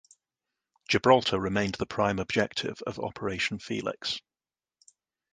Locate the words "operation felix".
2.97-4.19